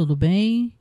[0.00, 0.72] tudo bem?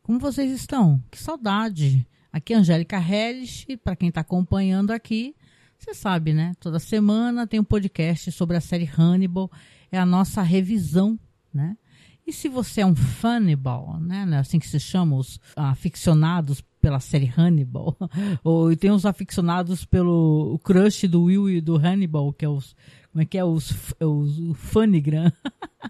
[0.00, 1.02] Como vocês estão?
[1.10, 2.06] Que saudade!
[2.32, 5.34] Aqui é Angélica Helles e para quem está acompanhando aqui,
[5.76, 6.52] você sabe, né?
[6.60, 9.50] Toda semana tem um podcast sobre a série Hannibal,
[9.90, 11.18] é a nossa revisão,
[11.52, 11.76] né?
[12.24, 12.94] E se você é um
[13.24, 14.24] Hannibal, né?
[14.30, 17.96] É assim que se chama os aficionados pela série Hannibal,
[18.44, 22.76] ou tem os aficionados pelo crush do Will e do Hannibal, que é os
[23.12, 25.32] como é que é os, os o Funigram.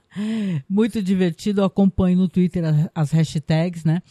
[0.69, 4.03] Muito divertido, eu acompanho no Twitter as, as hashtags, né?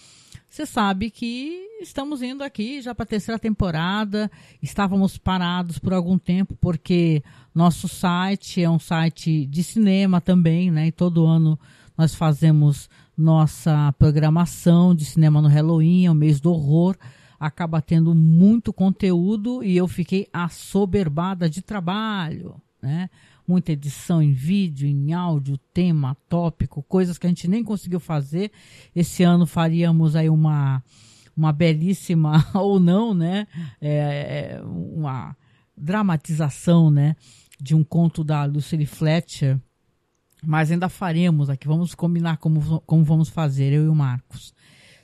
[0.47, 4.31] Você sabe que estamos indo aqui já para a terceira temporada.
[4.61, 7.23] Estávamos parados por algum tempo porque
[7.53, 10.87] nosso site é um site de cinema também, né?
[10.87, 11.59] E todo ano
[11.97, 16.95] nós fazemos nossa programação de cinema no Halloween, é o mês do horror.
[17.39, 23.09] Acaba tendo muito conteúdo e eu fiquei assoberbada de trabalho, né?
[23.47, 28.51] Muita edição em vídeo, em áudio, tema, tópico, coisas que a gente nem conseguiu fazer.
[28.95, 30.83] Esse ano faríamos aí uma
[31.39, 33.47] uma belíssima ou não, né?
[33.79, 35.35] É, é, uma
[35.75, 37.15] dramatização, né?
[37.59, 39.57] De um conto da Lucille Fletcher.
[40.43, 41.67] Mas ainda faremos aqui.
[41.67, 44.53] Vamos combinar como, como vamos fazer, eu e o Marcos.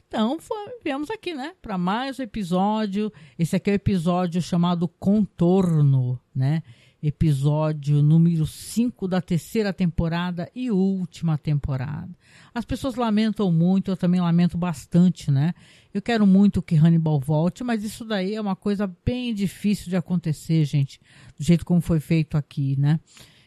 [0.07, 0.37] Então,
[0.83, 1.53] viemos aqui, né?
[1.61, 3.11] Para mais um episódio.
[3.39, 6.63] Esse aqui é o episódio chamado Contorno, né?
[7.07, 12.09] Episódio número 5 da terceira temporada e última temporada.
[12.53, 15.53] As pessoas lamentam muito, eu também lamento bastante, né?
[15.93, 19.95] Eu quero muito que Hannibal volte, mas isso daí é uma coisa bem difícil de
[19.95, 20.99] acontecer, gente,
[21.37, 22.99] do jeito como foi feito aqui, né?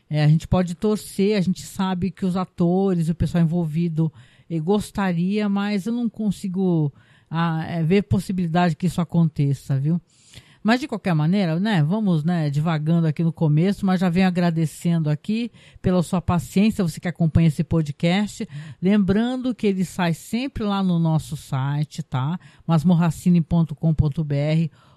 [0.09, 4.11] É, a gente pode torcer, a gente sabe que os atores, o pessoal envolvido
[4.49, 6.93] eh, gostaria, mas eu não consigo
[7.29, 10.01] ah, é, ver possibilidade que isso aconteça, viu?
[10.63, 15.09] Mas de qualquer maneira, né, vamos, né, devagando aqui no começo, mas já venho agradecendo
[15.09, 18.47] aqui pela sua paciência, você que acompanha esse podcast.
[18.81, 22.41] Lembrando que ele sai sempre lá no nosso site, tá?
[22.67, 23.75] masmorracine.com.br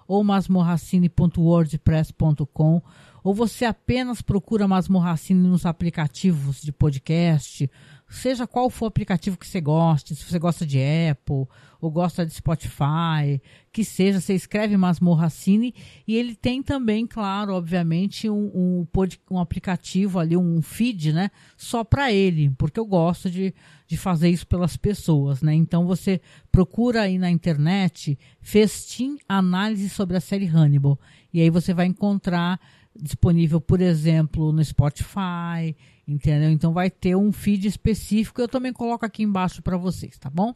[0.06, 2.82] ou masmorracine.wordpress.com
[3.22, 7.70] ou você apenas procura Masmorracine nos aplicativos de podcast,
[8.12, 10.78] seja qual for o aplicativo que você goste, se você gosta de
[11.10, 11.46] Apple
[11.80, 13.40] ou gosta de Spotify,
[13.72, 15.74] que seja, você escreve Masmorracine
[16.06, 18.86] e ele tem também, claro, obviamente, um, um,
[19.30, 23.52] um aplicativo ali, um feed, né, só para ele, porque eu gosto de,
[23.86, 26.20] de fazer isso pelas pessoas, né, então você
[26.52, 31.00] procura aí na internet Festim Análise sobre a série Hannibal
[31.32, 32.60] e aí você vai encontrar
[32.94, 35.76] disponível, por exemplo, no Spotify,
[36.06, 36.50] entendeu?
[36.50, 40.54] Então vai ter um feed específico, eu também coloco aqui embaixo para vocês, tá bom?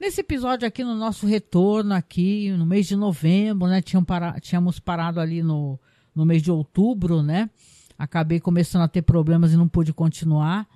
[0.00, 3.80] Nesse episódio aqui, no nosso retorno aqui, no mês de novembro, né?
[4.06, 5.78] Para, tínhamos parado ali no,
[6.14, 7.48] no mês de outubro, né?
[7.98, 10.66] Acabei começando a ter problemas e não pude continuar.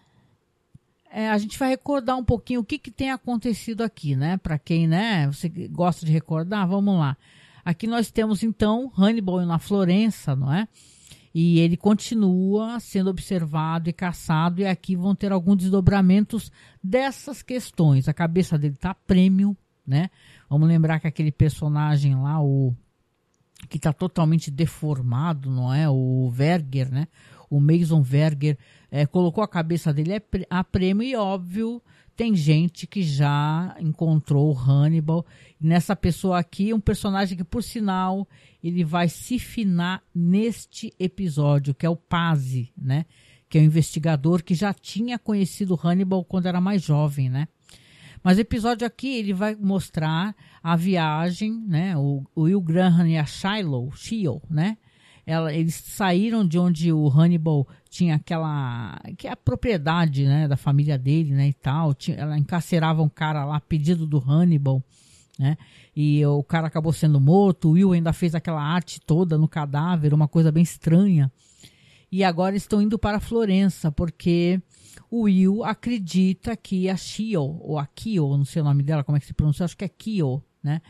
[1.10, 4.36] É, a gente vai recordar um pouquinho o que, que tem acontecido aqui, né?
[4.36, 5.26] Para quem, né?
[5.26, 7.16] Você gosta de recordar, vamos lá.
[7.68, 10.66] Aqui nós temos então Hannibal na Florença, não é?
[11.34, 16.50] E ele continua sendo observado e caçado, e aqui vão ter alguns desdobramentos
[16.82, 18.08] dessas questões.
[18.08, 19.54] A cabeça dele está prêmio,
[19.86, 20.08] né?
[20.48, 22.74] Vamos lembrar que aquele personagem lá, o
[23.68, 25.90] que está totalmente deformado, não é?
[25.90, 27.06] O Verger, né?
[27.50, 28.56] O Mason Verger
[28.90, 31.82] é, colocou a cabeça dele a prêmio e óbvio
[32.18, 35.24] tem gente que já encontrou o Hannibal.
[35.60, 38.26] Nessa pessoa aqui, um personagem que, por sinal,
[38.60, 43.06] ele vai se finar neste episódio, que é o Pazzi, né?
[43.48, 47.46] Que é o investigador que já tinha conhecido Hannibal quando era mais jovem, né?
[48.20, 51.96] Mas o episódio aqui ele vai mostrar a viagem, né?
[51.96, 54.76] O, o Will Graham e a Shiloh, Shiloh, né?
[55.28, 60.56] Ela, eles saíram de onde o Hannibal tinha aquela que é a propriedade né da
[60.56, 61.92] família dele né e tal.
[61.92, 64.82] Tinha, ela encarcerava um cara lá pedido do Hannibal
[65.38, 65.58] né
[65.94, 67.68] e o cara acabou sendo morto.
[67.68, 71.30] O Will ainda fez aquela arte toda no cadáver uma coisa bem estranha.
[72.10, 74.58] E agora estão indo para Florença porque
[75.10, 79.18] o Will acredita que a Shio ou a Kyo não sei o nome dela como
[79.18, 79.66] é que se pronuncia?
[79.66, 80.80] Acho que é Kyo né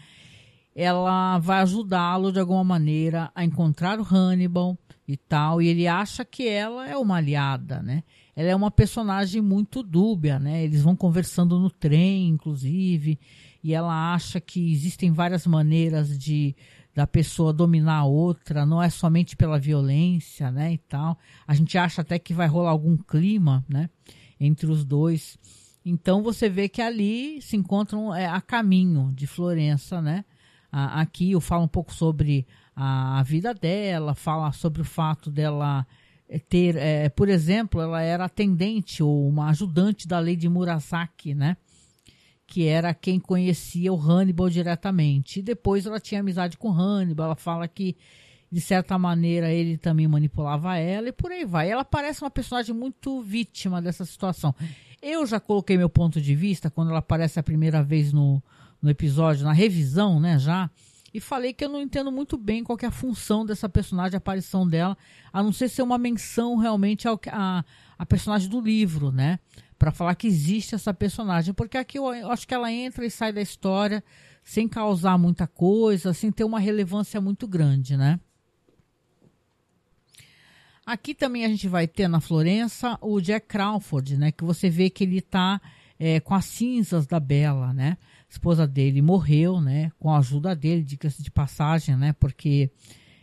[0.81, 4.79] ela vai ajudá-lo de alguma maneira a encontrar o Hannibal
[5.09, 8.05] e tal, e ele acha que ela é uma aliada, né?
[8.37, 10.63] Ela é uma personagem muito dúbia, né?
[10.63, 13.19] Eles vão conversando no trem, inclusive,
[13.61, 16.55] e ela acha que existem várias maneiras de
[16.95, 21.17] da pessoa dominar a outra, não é somente pela violência, né, e tal.
[21.47, 23.89] A gente acha até que vai rolar algum clima, né,
[24.39, 25.39] entre os dois.
[25.85, 30.25] Então você vê que ali se encontram é, a caminho de Florença, né?
[30.71, 35.87] Aqui eu falo um pouco sobre a, a vida dela, fala sobre o fato dela
[36.49, 41.57] ter, é, por exemplo, ela era atendente ou uma ajudante da lei de Murasaki, né?
[42.47, 45.39] Que era quem conhecia o Hannibal diretamente.
[45.39, 47.27] E depois ela tinha amizade com Hannibal.
[47.27, 47.97] Ela fala que,
[48.51, 51.71] de certa maneira, ele também manipulava ela e por aí vai.
[51.71, 54.55] Ela parece uma personagem muito vítima dessa situação.
[55.01, 58.43] Eu já coloquei meu ponto de vista quando ela aparece a primeira vez no,
[58.81, 60.39] no episódio, na revisão, né?
[60.39, 60.71] Já
[61.13, 64.19] e falei que eu não entendo muito bem qual é a função dessa personagem, a
[64.19, 64.97] aparição dela,
[65.33, 67.65] a não ser ser uma menção realmente ao a,
[67.99, 69.39] a personagem do livro, né?
[69.79, 73.11] Para falar que existe essa personagem, porque aqui eu, eu acho que ela entra e
[73.11, 74.05] sai da história
[74.45, 78.21] sem causar muita coisa, sem ter uma relevância muito grande, né?
[80.85, 84.33] Aqui também a gente vai ter na Florença o Jack Crawford, né?
[84.33, 85.61] Que você vê que ele está
[85.99, 87.99] é, com as cinzas da Bela, né?
[88.29, 89.91] Esposa dele morreu, né?
[89.99, 92.13] Com a ajuda dele, diga-se de passagem, né?
[92.13, 92.71] Porque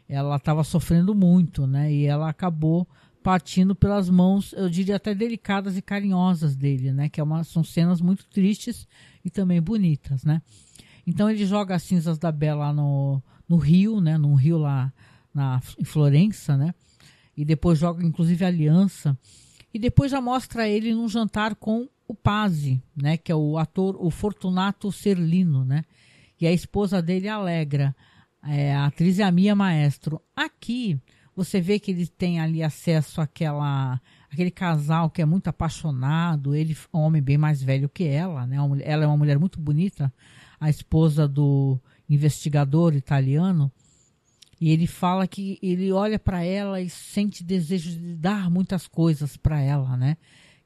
[0.08, 1.92] ela estava sofrendo muito, né?
[1.94, 2.88] E ela acabou
[3.26, 7.10] partindo pelas mãos, eu diria até delicadas e carinhosas dele, né?
[7.10, 8.88] Que é uma, são cenas muito tristes
[9.24, 10.42] e também bonitas, né?
[11.08, 14.18] Então ele joga as cinzas da Bela no, no rio, né?
[14.18, 14.94] Num rio lá
[15.34, 16.74] na, em Florença, né?
[17.36, 19.18] E depois joga inclusive a aliança.
[19.74, 23.96] E depois já mostra ele num jantar com o Pazzi, né, que é o ator,
[24.00, 25.84] o Fortunato Serlino, né,
[26.40, 27.96] e a esposa dele, Alegra,
[28.44, 30.22] é, a atriz é a Mia Maestro.
[30.36, 31.00] Aqui,
[31.36, 34.00] você vê que ele tem ali acesso àquela,
[34.32, 38.58] aquele casal que é muito apaixonado, ele um homem bem mais velho que ela, né,
[38.84, 40.14] ela é uma mulher muito bonita,
[40.60, 41.80] a esposa do
[42.10, 43.72] investigador italiano,
[44.60, 49.36] e ele fala que ele olha para ela e sente desejo de dar muitas coisas
[49.36, 50.18] para ela, né?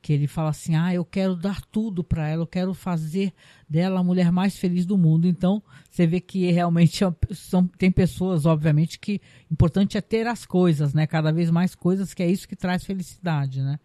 [0.02, 3.34] Que ele fala assim: "Ah, eu quero dar tudo para ela, eu quero fazer
[3.68, 5.28] dela a mulher mais feliz do mundo".
[5.28, 10.46] Então, você vê que realmente é são, tem pessoas, obviamente, que importante é ter as
[10.46, 11.08] coisas, né?
[11.08, 13.80] Cada vez mais coisas, que é isso que traz felicidade, né?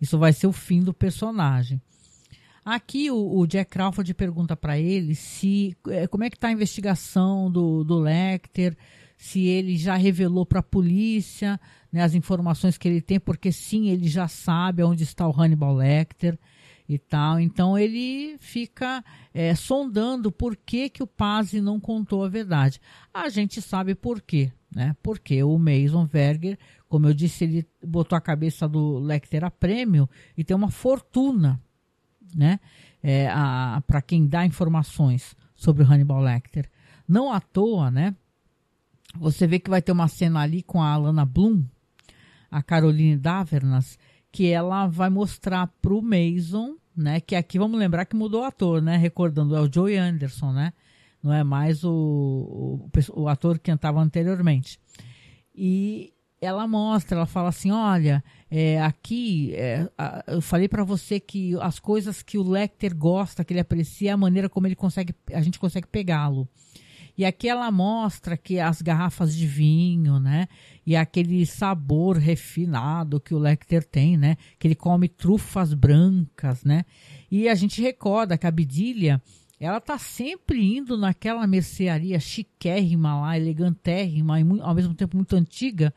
[0.00, 1.80] Isso vai ser o fim do personagem.
[2.64, 6.52] Aqui o, o Jack Crawford pergunta para ele se é, como é que está a
[6.52, 8.76] investigação do, do Lecter,
[9.20, 11.60] se ele já revelou para a polícia
[11.92, 15.74] né, as informações que ele tem, porque sim, ele já sabe onde está o Hannibal
[15.74, 16.38] Lecter
[16.88, 17.38] e tal.
[17.38, 22.80] Então ele fica é, sondando por que, que o Pazzi não contou a verdade.
[23.12, 24.96] A gente sabe por quê, né?
[25.02, 26.58] Porque o Mason Verger,
[26.88, 31.60] como eu disse, ele botou a cabeça do Lecter a prêmio e tem uma fortuna,
[32.34, 32.58] né?
[33.02, 33.28] É,
[33.86, 36.70] para quem dá informações sobre o Hannibal Lecter.
[37.06, 38.16] Não à toa, né?
[39.18, 41.64] Você vê que vai ter uma cena ali com a Alana Bloom,
[42.50, 43.98] a Caroline Davernas,
[44.32, 47.20] que ela vai mostrar pro Mason, né?
[47.20, 48.96] Que aqui vamos lembrar que mudou o ator, né?
[48.96, 50.72] Recordando, é o Joey Anderson, né?
[51.22, 54.78] Não é mais o, o, o ator que cantava anteriormente.
[55.54, 61.20] E ela mostra, ela fala assim, olha, é, aqui é, a, eu falei para você
[61.20, 64.74] que as coisas que o Lecter gosta, que ele aprecia, é a maneira como ele
[64.74, 66.48] consegue, a gente consegue pegá-lo.
[67.20, 70.48] E aqui ela mostra que as garrafas de vinho, né?
[70.86, 74.38] E aquele sabor refinado que o Lecter tem, né?
[74.58, 76.82] Que ele come trufas brancas, né?
[77.30, 79.20] E a gente recorda que a Bidilha,
[79.60, 85.92] ela tá sempre indo naquela mercearia chiquérrima lá, elegantérrima e ao mesmo tempo muito antiga,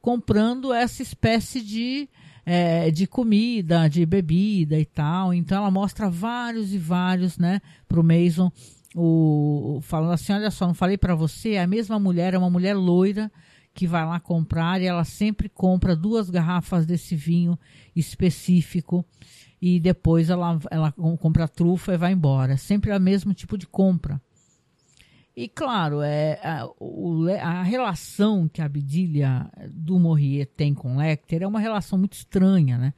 [0.00, 2.08] comprando essa espécie de,
[2.44, 5.32] é, de comida, de bebida e tal.
[5.32, 8.50] Então ela mostra vários e vários, né, pro Mason
[8.94, 12.74] o, falando assim, olha só, não falei para você, a mesma mulher é uma mulher
[12.74, 13.30] loira
[13.74, 17.58] que vai lá comprar e ela sempre compra duas garrafas desse vinho
[17.94, 19.04] específico
[19.60, 22.56] e depois ela, ela compra a trufa e vai embora.
[22.56, 24.20] Sempre é o mesmo tipo de compra.
[25.36, 31.42] E claro, é, a, o, a relação que a Abdilia do Morrier tem com Lecter
[31.42, 32.94] é uma relação muito estranha, né?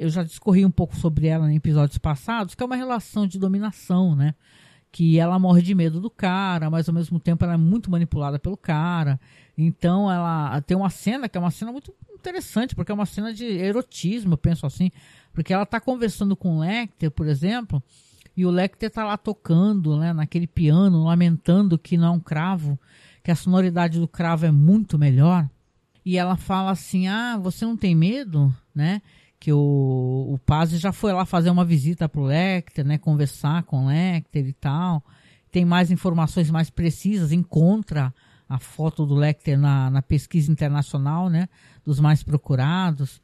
[0.00, 3.38] Eu já discorri um pouco sobre ela em episódios passados, que é uma relação de
[3.38, 4.34] dominação, né?
[4.92, 8.38] Que ela morre de medo do cara, mas ao mesmo tempo ela é muito manipulada
[8.38, 9.20] pelo cara.
[9.56, 13.32] Então ela tem uma cena que é uma cena muito interessante, porque é uma cena
[13.32, 14.90] de erotismo, eu penso assim.
[15.32, 17.82] Porque ela tá conversando com o Lecter, por exemplo,
[18.36, 22.78] e o Lecter tá lá tocando, né, naquele piano, lamentando que não é um cravo,
[23.22, 25.48] que a sonoridade do cravo é muito melhor.
[26.04, 29.02] E ela fala assim: "Ah, você não tem medo, né?"
[29.40, 33.86] Que o, o Paz já foi lá fazer uma visita pro Lecter, né, conversar com
[33.86, 35.02] o Lecter e tal.
[35.50, 38.14] Tem mais informações mais precisas, encontra
[38.46, 41.48] a foto do Lecter na, na pesquisa internacional, né,
[41.84, 43.22] dos mais procurados.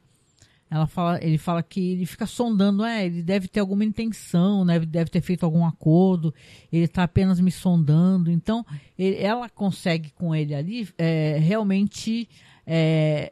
[0.69, 4.79] Ela fala, ele fala que ele fica sondando, é, ele deve ter alguma intenção, né,
[4.79, 6.33] deve ter feito algum acordo,
[6.73, 8.31] ele está apenas me sondando.
[8.31, 8.65] Então,
[8.97, 12.27] ele, ela consegue com ele ali é, realmente
[12.65, 13.31] é,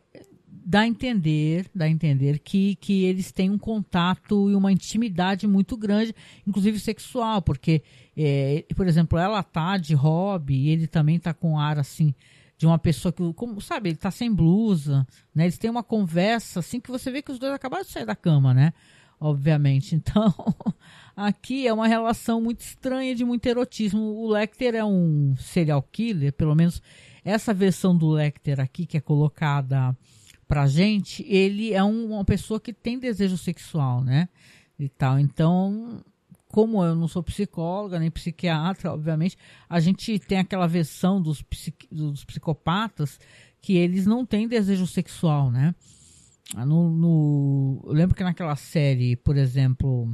[0.65, 5.45] dá a entender, dá a entender que, que eles têm um contato e uma intimidade
[5.45, 7.84] muito grande, inclusive sexual, porque,
[8.17, 12.15] é, por exemplo, ela tá de hobby e ele também tá com ar assim
[12.57, 15.05] de uma pessoa que, como sabe, ele tá sem blusa,
[15.36, 15.43] né?
[15.43, 18.15] Eles têm uma conversa assim que você vê que os dois acabaram de sair da
[18.15, 18.74] cama, né?
[19.19, 19.95] Obviamente.
[20.05, 20.34] Então,
[21.15, 24.01] aqui é uma relação muito estranha de muito erotismo.
[24.01, 26.81] O Lecter é um serial killer, pelo menos
[27.24, 29.95] essa versão do Lecter aqui que é colocada
[30.48, 34.30] pra gente, ele é um, uma pessoa que tem desejo sexual, né?
[34.78, 35.20] E tal.
[35.20, 36.04] Então,
[36.50, 39.38] como eu não sou psicóloga nem psiquiatra, obviamente,
[39.70, 41.44] a gente tem aquela versão dos,
[41.92, 43.20] dos psicopatas
[43.62, 45.74] que eles não têm desejo sexual, né?
[46.56, 50.08] No, no, eu lembro que naquela série, por exemplo,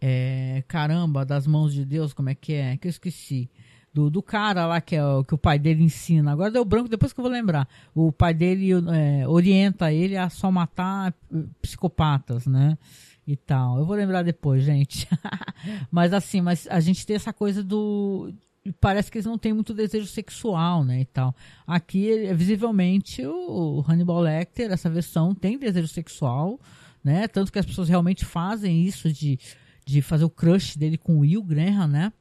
[0.00, 2.76] é, caramba, das mãos de Deus, como é que é?
[2.76, 3.48] Que eu esqueci
[3.92, 6.32] do, do cara lá que, é, que o pai dele ensina.
[6.32, 7.68] Agora deu branco, depois que eu vou lembrar.
[7.94, 11.14] O pai dele é, orienta ele a só matar
[11.60, 12.78] psicopatas, né?
[13.26, 13.78] E tal.
[13.78, 15.08] Eu vou lembrar depois, gente.
[15.90, 18.32] mas assim, mas a gente tem essa coisa do.
[18.80, 21.00] Parece que eles não têm muito desejo sexual, né?
[21.00, 21.34] E tal.
[21.66, 26.60] Aqui, visivelmente, o Hannibal Lecter, essa versão, tem desejo sexual,
[27.02, 27.26] né?
[27.26, 29.38] Tanto que as pessoas realmente fazem isso de,
[29.84, 32.12] de fazer o crush dele com o Will Graham, né?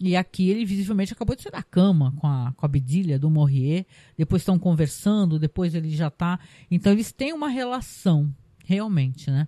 [0.00, 3.30] E aqui ele visivelmente acabou de sair da cama com a, com a Bedilha do
[3.30, 3.86] Morrier.
[4.18, 6.38] Depois estão conversando, depois ele já está.
[6.70, 8.34] Então eles têm uma relação,
[8.64, 9.46] realmente, né?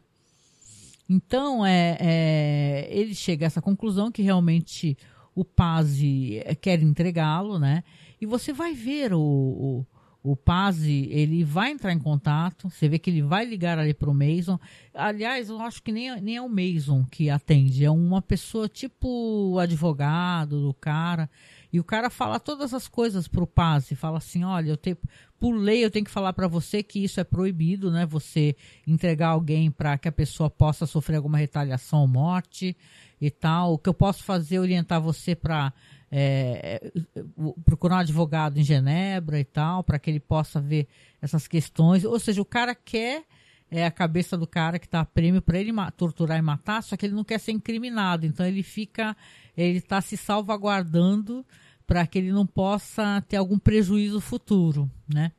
[1.08, 4.96] Então é, é, ele chega a essa conclusão que realmente
[5.34, 7.82] o Pazzi quer entregá-lo, né?
[8.20, 9.86] E você vai ver o, o
[10.32, 14.10] o Pazzi, ele vai entrar em contato, você vê que ele vai ligar ali para
[14.10, 14.58] o Mason.
[14.92, 19.08] Aliás, eu acho que nem, nem é o Mason que atende, é uma pessoa tipo
[19.52, 21.30] o advogado do cara.
[21.72, 24.96] E o cara fala todas as coisas pro Pazzi, fala assim, olha, eu tenho,
[25.38, 28.04] por lei eu tenho que falar para você que isso é proibido, né?
[28.06, 28.56] Você
[28.86, 32.76] entregar alguém para que a pessoa possa sofrer alguma retaliação ou morte
[33.20, 33.74] e tal.
[33.74, 35.72] O que eu posso fazer é orientar você para
[36.10, 37.22] é, é
[37.64, 40.86] procurar um advogado em Genebra e tal, para que ele possa ver
[41.20, 42.04] essas questões.
[42.04, 43.24] Ou seja, o cara quer
[43.70, 46.96] é a cabeça do cara que está a prêmio para ele torturar e matar, só
[46.96, 48.24] que ele não quer ser incriminado.
[48.24, 49.16] Então ele fica,
[49.56, 51.44] ele está se salvaguardando
[51.86, 55.32] para que ele não possa ter algum prejuízo futuro, né?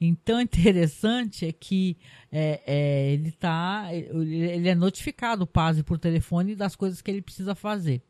[0.00, 1.96] Então interessante é que
[2.30, 7.54] é, é, ele tá, ele é notificado, o por telefone das coisas que ele precisa
[7.54, 8.02] fazer.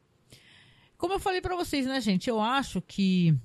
[1.04, 2.30] Como eu falei para vocês, né, gente?
[2.30, 3.38] Eu acho que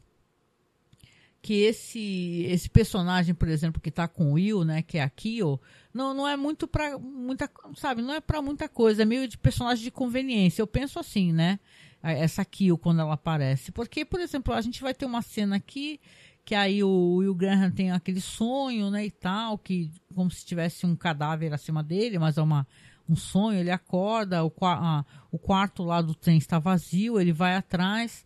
[1.42, 5.10] que esse esse personagem, por exemplo, que tá com o Will, né, que é a
[5.10, 5.60] Kyo,
[5.94, 9.38] não, não é muito para muita, sabe, não é para muita coisa, é meio de
[9.38, 10.62] personagem de conveniência.
[10.62, 11.60] Eu penso assim, né?
[12.02, 16.00] Essa Kyo quando ela aparece, porque, por exemplo, a gente vai ter uma cena aqui
[16.46, 20.86] que aí o Will Graham tem aquele sonho, né, e tal, que como se tivesse
[20.86, 22.66] um cadáver acima dele, mas é uma
[23.10, 27.56] um sonho, ele acorda, o, a, o quarto lá do trem está vazio, ele vai
[27.56, 28.26] atrás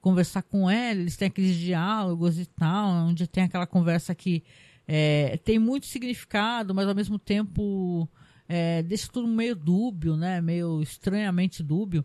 [0.00, 4.44] conversar com ela, eles têm aqueles diálogos e tal, onde tem aquela conversa que
[4.86, 8.06] é, tem muito significado, mas ao mesmo tempo
[8.48, 10.40] é, deixa tudo meio dúbio, né?
[10.40, 12.04] Meio estranhamente dúbio.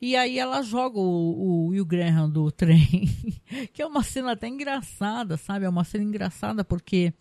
[0.00, 3.08] E aí ela joga o, o Will Graham do trem,
[3.72, 5.64] que é uma cena até engraçada, sabe?
[5.64, 7.14] É uma cena engraçada porque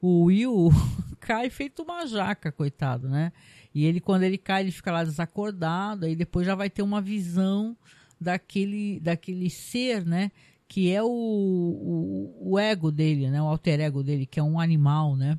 [0.00, 0.70] o Will
[1.20, 3.32] cai feito uma jaca, coitado, né?
[3.74, 7.00] E ele, quando ele cai, ele fica lá desacordado, aí depois já vai ter uma
[7.00, 7.76] visão
[8.20, 10.30] daquele, daquele ser, né?
[10.68, 13.42] Que é o, o, o ego dele, né?
[13.42, 15.38] O alter ego dele, que é um animal, né?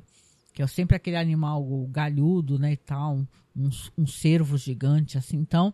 [0.52, 2.72] Que é sempre aquele animal galhudo, né?
[2.72, 3.26] E tal,
[3.56, 5.38] um, um cervo gigante, assim.
[5.38, 5.72] Então,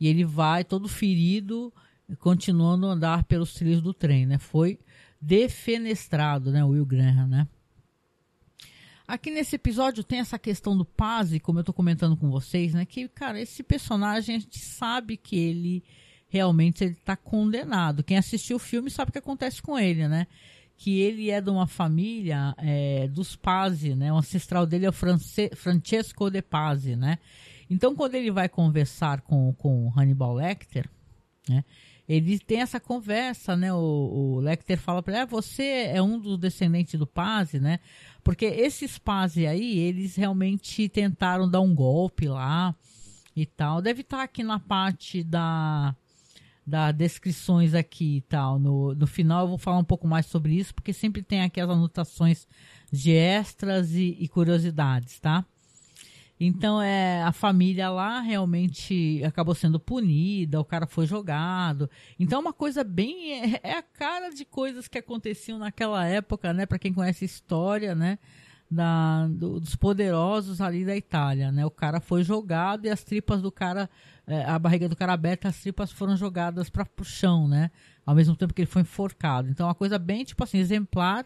[0.00, 1.72] e ele vai todo ferido,
[2.18, 4.38] continuando a andar pelos trilhos do trem, né?
[4.38, 4.80] Foi
[5.20, 6.64] defenestrado, né?
[6.64, 7.48] O Will Graham, né?
[9.06, 12.86] Aqui nesse episódio tem essa questão do Paz, como eu estou comentando com vocês, né?
[12.86, 15.84] Que, cara, esse personagem a gente sabe que ele
[16.26, 18.02] realmente ele tá condenado.
[18.02, 20.26] Quem assistiu o filme sabe o que acontece com ele, né?
[20.76, 24.10] Que ele é de uma família é, dos Pazzi, né?
[24.10, 27.18] O ancestral dele é o France Francesco de Pazzi, né?
[27.68, 30.88] Então, quando ele vai conversar com, com Hannibal Lecter,
[31.48, 31.62] né?
[32.08, 33.72] Ele tem essa conversa, né?
[33.72, 33.76] O,
[34.36, 37.80] o Lecter fala para ele, ah, você é um dos descendentes do Pazzi, né?
[38.22, 42.74] Porque esses Pazzi aí, eles realmente tentaram dar um golpe lá
[43.34, 43.80] e tal.
[43.80, 45.96] Deve estar tá aqui na parte da,
[46.66, 48.58] da descrições aqui e tal.
[48.58, 51.60] No, no final eu vou falar um pouco mais sobre isso, porque sempre tem aqui
[51.60, 52.46] as anotações
[52.92, 55.44] de extras e, e curiosidades, tá?
[56.46, 61.88] Então, é, a família lá realmente acabou sendo punida, o cara foi jogado.
[62.18, 63.32] Então, é uma coisa bem.
[63.54, 66.66] É, é a cara de coisas que aconteciam naquela época, né?
[66.66, 68.18] Para quem conhece história, né?
[68.70, 71.64] Da, do, dos poderosos ali da Itália, né?
[71.64, 73.88] O cara foi jogado e as tripas do cara,
[74.26, 77.70] é, a barriga do cara aberta, as tripas foram jogadas para o chão, né?
[78.04, 79.48] Ao mesmo tempo que ele foi enforcado.
[79.48, 81.24] Então, é uma coisa bem, tipo assim, exemplar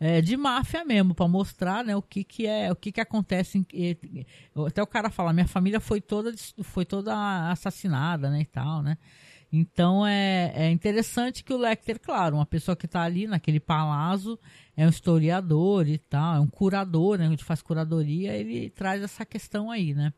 [0.00, 3.58] é, de máfia mesmo, para mostrar né, o que, que é, o que, que acontece.
[3.58, 4.26] Em,
[4.66, 8.96] até o cara fala, minha família foi toda, foi toda assassinada, né, e tal, né.
[9.50, 14.38] Então é, é interessante que o Lecter, claro, uma pessoa que está ali naquele palácio,
[14.76, 19.02] é um historiador e tal, é um curador, né, a gente faz curadoria, ele traz
[19.02, 20.12] essa questão aí, né.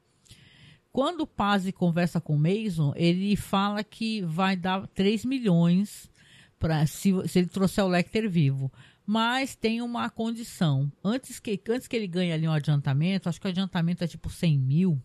[0.92, 6.10] Quando o conversa com o Mason, ele fala que vai dar 3 milhões
[6.58, 8.70] para se, se ele trouxer o Lecter vivo
[9.06, 10.90] mas tem uma condição.
[11.02, 14.30] Antes que, antes que ele ganhe ali um adiantamento, acho que o adiantamento é tipo
[14.30, 15.02] 100 mil,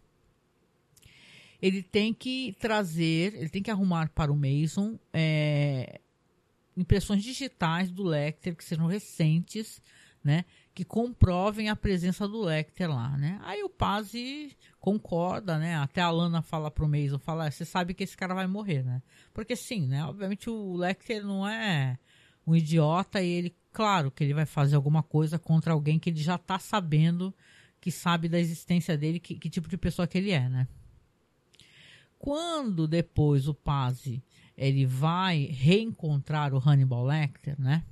[1.61, 5.99] ele tem que trazer, ele tem que arrumar para o Mason é,
[6.75, 9.81] impressões digitais do Lecter que sejam recentes,
[10.23, 10.45] né?
[10.73, 13.39] Que comprovem a presença do Lecter lá, né?
[13.43, 15.75] Aí o Pazzi concorda, né?
[15.77, 19.01] Até a Lana fala pro Mason, fala, você sabe que esse cara vai morrer, né?
[19.33, 20.03] Porque sim, né?
[20.05, 21.97] Obviamente o Lecter não é
[22.45, 26.21] um idiota e ele claro que ele vai fazer alguma coisa contra alguém que ele
[26.21, 27.35] já está sabendo
[27.81, 30.65] que sabe da existência dele, que, que, tipo de pessoa que ele é, né?
[32.17, 34.23] Quando depois o Pazzi
[34.57, 37.83] ele vai reencontrar o Hannibal Lecter, né?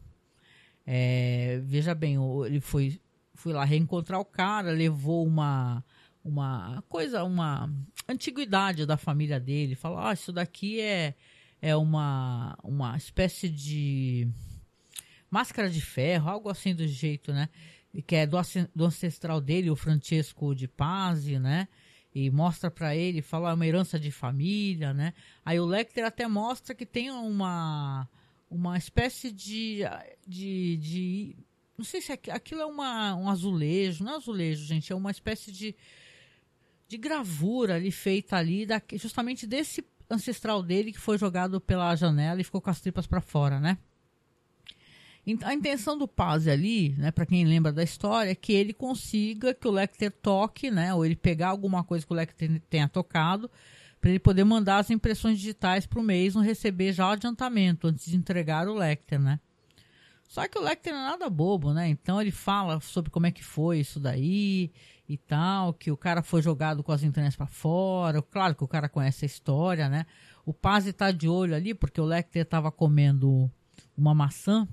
[0.88, 3.02] É, veja bem, ele foi,
[3.36, 5.84] foi lá reencontrar o cara, levou uma
[6.24, 7.70] uma coisa, uma
[8.08, 11.14] antiguidade da família dele, falou, ah, isso daqui é
[11.62, 14.30] é uma uma espécie de
[15.34, 17.50] Máscara de Ferro, algo assim do jeito, né?
[18.06, 18.38] Que é do,
[18.76, 21.68] do ancestral dele, o Francesco de Pazzi, né?
[22.14, 25.12] E mostra para ele, fala é uma herança de família, né?
[25.44, 28.08] Aí o Lecter até mostra que tem uma
[28.48, 29.80] uma espécie de
[30.28, 31.36] de, de
[31.76, 35.52] não sei se aquilo é uma, um azulejo, não é azulejo, gente, é uma espécie
[35.52, 35.76] de
[36.88, 42.40] de gravura ali feita ali da, justamente desse ancestral dele que foi jogado pela janela
[42.40, 43.80] e ficou com as tripas para fora, né?
[45.46, 49.54] A intenção do Paz ali, né, para quem lembra da história, é que ele consiga
[49.54, 53.50] que o Lecter toque, né, ou ele pegar alguma coisa que o Lecter tenha tocado,
[54.02, 58.06] para ele poder mandar as impressões digitais para o Mason receber já o adiantamento antes
[58.06, 59.40] de entregar o Lecter, né?
[60.28, 61.88] Só que o Lecter não é nada bobo, né?
[61.88, 64.74] Então ele fala sobre como é que foi isso daí
[65.08, 68.22] e tal, que o cara foi jogado com as entranhas para fora.
[68.22, 70.06] Claro que o cara conhece a história, né?
[70.46, 73.50] O Paz está de olho ali porque o Lecter estava comendo
[73.96, 74.68] uma maçã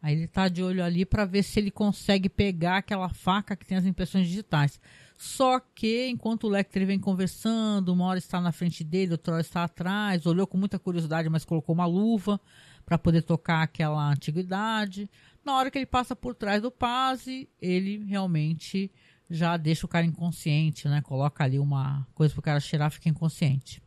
[0.00, 3.66] Aí ele tá de olho ali para ver se ele consegue pegar aquela faca que
[3.66, 4.80] tem as impressões digitais.
[5.16, 9.40] Só que enquanto o Lecter vem conversando, uma hora está na frente dele, outra hora
[9.40, 12.40] está atrás, olhou com muita curiosidade, mas colocou uma luva
[12.86, 15.10] para poder tocar aquela antiguidade.
[15.44, 17.26] Na hora que ele passa por trás do Paz,
[17.60, 18.92] ele realmente
[19.28, 21.02] já deixa o cara inconsciente, né?
[21.02, 23.82] Coloca ali uma coisa pro cara cheirar, fica inconsciente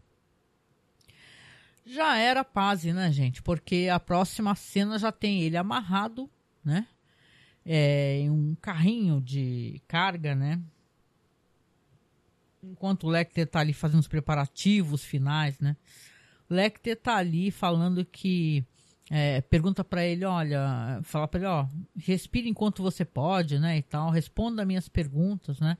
[1.85, 3.41] já era paz, né, gente?
[3.41, 6.29] Porque a próxima cena já tem ele amarrado,
[6.63, 6.87] né?
[7.65, 10.59] É, em um carrinho de carga, né?
[12.63, 15.75] Enquanto o Lecter tá ali fazendo os preparativos finais, né?
[16.49, 18.65] O Lecter tá ali falando que
[19.09, 21.67] é, pergunta para ele, olha, fala para ele, ó,
[21.97, 25.77] respire enquanto você pode, né, e tal, responda minhas perguntas, né?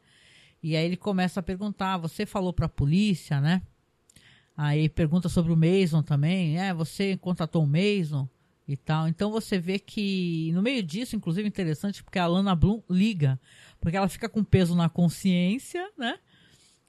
[0.61, 3.61] E aí ele começa a perguntar, você falou para a polícia, né?
[4.55, 6.59] Aí pergunta sobre o Mason também.
[6.59, 8.27] É, você contratou o Mason
[8.67, 9.07] e tal.
[9.07, 13.39] Então você vê que no meio disso, inclusive interessante, porque a Lana Bloom liga,
[13.79, 16.17] porque ela fica com peso na consciência, né?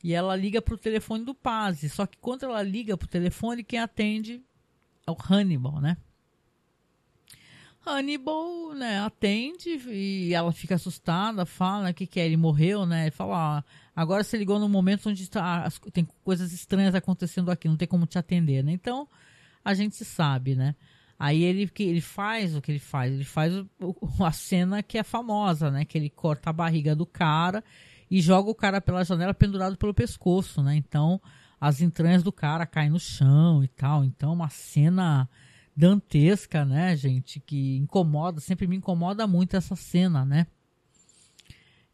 [0.03, 1.81] E ela liga pro telefone do Paz.
[1.93, 4.43] Só que quando ela liga pro telefone, quem atende
[5.07, 5.97] é o Hannibal, né?
[7.85, 13.03] Hannibal, né, atende e ela fica assustada, fala que que é, ele morreu, né?
[13.03, 17.69] Ele fala, ah, agora você ligou no momento onde tá, tem coisas estranhas acontecendo aqui,
[17.69, 18.73] não tem como te atender, né?
[18.73, 19.09] Então,
[19.65, 20.75] a gente sabe, né?
[21.19, 23.67] Aí ele que ele faz o que ele faz, ele faz o,
[24.25, 25.85] a cena que é famosa, né?
[25.85, 27.63] Que ele corta a barriga do cara
[28.11, 30.75] e joga o cara pela janela pendurado pelo pescoço, né?
[30.75, 31.21] Então,
[31.61, 34.05] as entranhas do cara caem no chão e tal.
[34.05, 35.29] Então, uma cena
[35.77, 37.39] dantesca, né, gente?
[37.39, 40.47] Que incomoda, sempre me incomoda muito essa cena, né?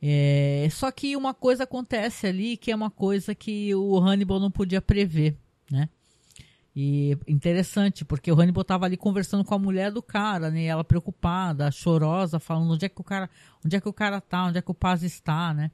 [0.00, 4.50] É, só que uma coisa acontece ali que é uma coisa que o Hannibal não
[4.50, 5.36] podia prever,
[5.70, 5.88] né?
[6.74, 10.64] E interessante, porque o Hannibal estava ali conversando com a mulher do cara, né?
[10.64, 13.28] Ela preocupada, chorosa, falando onde é que o cara,
[13.64, 15.72] onde é que o cara tá, onde é que o Paz está, né?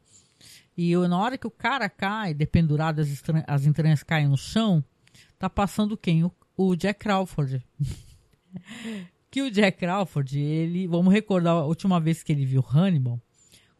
[0.76, 4.82] E na hora que o cara cai, dependurado, as, as entranhas caem no chão,
[5.38, 6.24] tá passando quem?
[6.24, 7.62] O, o Jack Crawford.
[9.30, 13.20] que o Jack Crawford, ele, vamos recordar a última vez que ele viu Hannibal,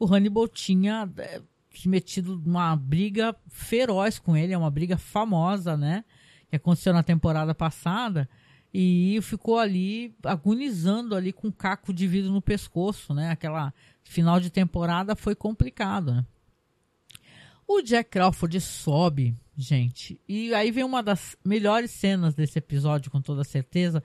[0.05, 1.41] o Hannibal tinha é,
[1.87, 6.05] metido numa briga feroz com ele, é uma briga famosa, né?
[6.51, 8.29] Que aconteceu na temporada passada
[8.73, 13.31] e ficou ali agonizando ali com um caco de vidro no pescoço, né?
[13.31, 16.27] Aquela final de temporada foi complicado, né?
[17.67, 23.23] O Jack Crawford sobe, gente, e aí vem uma das melhores cenas desse episódio, com
[23.23, 24.03] toda certeza,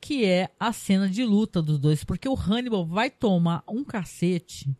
[0.00, 4.74] que é a cena de luta dos dois, porque o Hannibal vai tomar um cacete,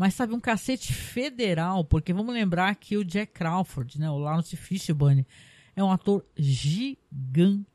[0.00, 4.56] mas sabe, um cacete federal, porque vamos lembrar que o Jack Crawford, né, o Lawrence
[4.56, 5.26] Fishburne,
[5.76, 7.68] é um ator gigantesco,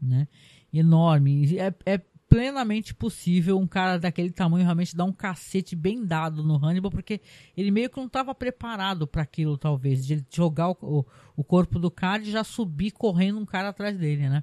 [0.00, 0.28] né,
[0.72, 6.42] enorme, é, é plenamente possível um cara daquele tamanho realmente dar um cacete bem dado
[6.42, 7.20] no Hannibal, porque
[7.54, 11.90] ele meio que não estava preparado para aquilo, talvez, de jogar o, o, corpo do
[11.90, 14.42] cara e já subir correndo um cara atrás dele, né?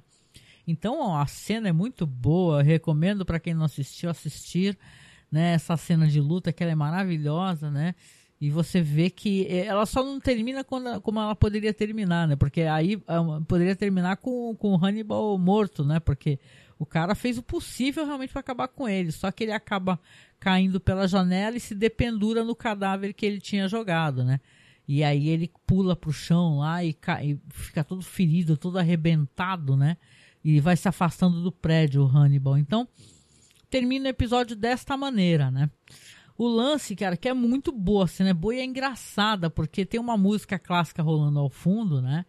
[0.64, 4.78] Então a cena é muito boa, recomendo para quem não assistiu assistir,
[5.34, 5.54] né?
[5.54, 7.96] Essa cena de luta que ela é maravilhosa, né?
[8.40, 12.36] E você vê que eh, ela só não termina quando, como ela poderia terminar, né?
[12.36, 15.98] Porque aí ah, poderia terminar com, com o Hannibal morto, né?
[15.98, 16.38] Porque
[16.78, 19.98] o cara fez o possível realmente para acabar com ele, só que ele acaba
[20.38, 24.38] caindo pela janela e se dependura no cadáver que ele tinha jogado, né?
[24.86, 29.76] E aí ele pula pro chão lá e, cai, e fica todo ferido, todo arrebentado,
[29.76, 29.96] né?
[30.44, 32.56] E vai se afastando do prédio, o Hannibal.
[32.58, 32.86] Então,
[33.74, 35.68] termina o episódio desta maneira, né?
[36.38, 39.84] O lance, cara, que é muito boa, a cena é boa e é engraçada, porque
[39.84, 42.24] tem uma música clássica rolando ao fundo, né?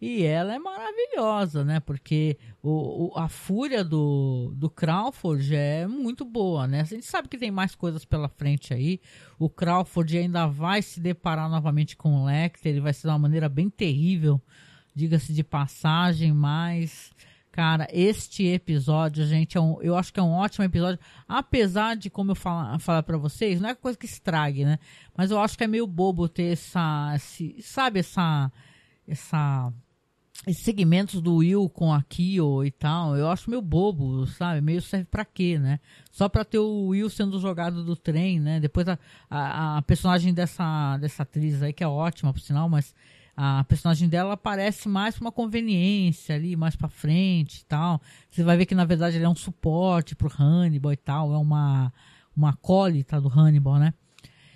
[0.00, 1.80] E ela é maravilhosa, né?
[1.80, 6.80] Porque o, o, a fúria do, do Crawford é muito boa, né?
[6.80, 8.98] A gente sabe que tem mais coisas pela frente aí.
[9.38, 12.72] O Crawford ainda vai se deparar novamente com o Lecter.
[12.72, 14.40] Ele vai ser de uma maneira bem terrível,
[14.94, 17.12] diga-se de passagem, mas...
[17.56, 21.00] Cara, este episódio, gente, é um, eu acho que é um ótimo episódio.
[21.26, 24.78] Apesar de, como eu falar, falar para vocês, não é coisa que estrague, né?
[25.16, 27.14] Mas eu acho que é meio bobo ter essa.
[27.16, 28.52] Esse, sabe, essa.
[29.08, 29.72] Essa
[30.46, 34.60] esses segmentos do Will com a Kyo e tal, eu acho meio bobo, sabe?
[34.60, 35.80] Meio serve pra quê, né?
[36.12, 38.60] Só pra ter o Will sendo jogado do trem, né?
[38.60, 38.98] Depois a,
[39.30, 42.94] a, a personagem dessa, dessa atriz aí, que é ótima, por sinal, mas
[43.36, 48.00] a personagem dela aparece mais uma conveniência ali, mais pra frente e tal.
[48.30, 51.36] Você vai ver que na verdade ele é um suporte pro Hannibal e tal, é
[51.36, 51.92] uma,
[52.34, 53.92] uma acólita do Hannibal, né?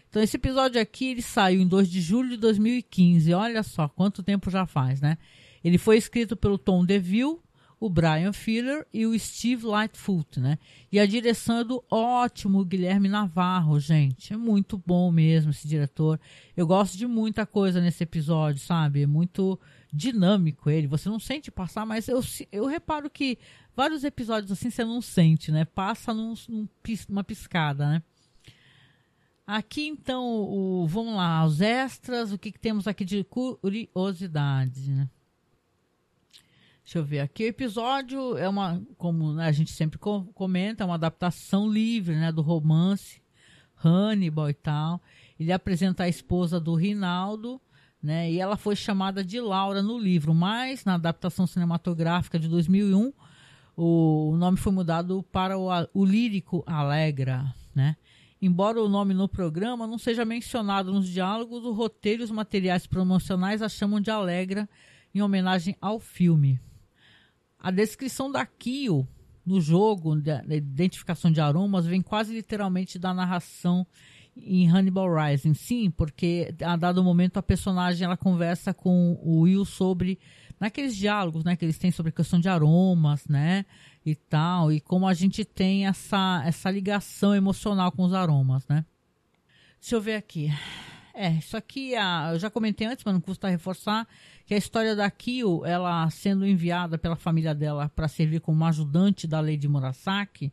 [0.09, 4.23] Então esse episódio aqui, ele saiu em 2 de julho de 2015, olha só quanto
[4.23, 5.19] tempo já faz, né?
[5.63, 7.39] Ele foi escrito pelo Tom DeVille,
[7.81, 10.59] o Brian Filler e o Steve Lightfoot, né?
[10.93, 14.35] E a direção é do ótimo Guilherme Navarro, gente.
[14.35, 16.21] É muito bom mesmo esse diretor.
[16.55, 19.03] Eu gosto de muita coisa nesse episódio, sabe?
[19.03, 19.59] É muito
[19.91, 20.87] dinâmico ele.
[20.87, 22.21] Você não sente passar, mas eu,
[22.53, 23.39] eu reparo que
[23.75, 25.65] vários episódios assim você não sente, né?
[25.65, 26.69] Passa num, num,
[27.09, 28.03] numa piscada, né?
[29.47, 35.09] Aqui então, o, vamos lá, os extras, o que, que temos aqui de curiosidade, né?
[36.91, 37.45] Deixa eu ver aqui.
[37.45, 42.33] O episódio é uma, como né, a gente sempre comenta, é uma adaptação livre né,
[42.33, 43.23] do romance
[43.77, 45.01] Hannibal e tal.
[45.39, 47.61] Ele apresenta a esposa do Rinaldo,
[48.03, 53.13] né, e ela foi chamada de Laura no livro, mas na adaptação cinematográfica de 2001,
[53.77, 57.97] o, nome foi mudado para o, o lírico Alegra, né?
[58.43, 62.85] Embora o nome no programa não seja mencionado nos diálogos, o roteiro e os materiais
[62.85, 64.69] promocionais a chamam de Alegra
[65.15, 66.59] em homenagem ao filme.
[67.61, 69.07] A descrição da Kyo
[69.45, 73.87] no jogo, da identificação de aromas, vem quase literalmente da narração
[74.37, 75.55] em Hannibal Rising.
[75.55, 80.19] Sim, porque a dado momento a personagem ela conversa com o Will sobre
[80.59, 83.65] naqueles diálogos, né, que eles têm sobre questão de aromas, né,
[84.05, 88.85] e tal, e como a gente tem essa essa ligação emocional com os aromas, né?
[89.81, 90.51] Deixa eu ver aqui.
[91.23, 94.09] É, isso aqui a, eu já comentei antes, mas não custa reforçar
[94.47, 99.27] que a história da Kyo, ela sendo enviada pela família dela para servir como ajudante
[99.27, 100.51] da Lady Murasaki,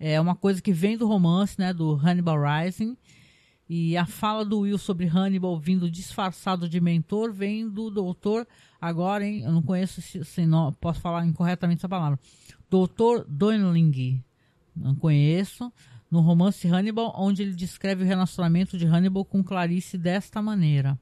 [0.00, 2.96] é uma coisa que vem do romance, né, do Hannibal Rising.
[3.68, 8.44] E a fala do Will sobre Hannibal vindo disfarçado de mentor vem do doutor,
[8.80, 12.18] agora, hein, eu não conheço se, se não, posso falar incorretamente essa palavra.
[12.68, 14.20] Doutor Doenling,
[14.74, 15.72] não conheço
[16.12, 21.00] no romance Hannibal, onde ele descreve o relacionamento de Hannibal com Clarice desta maneira.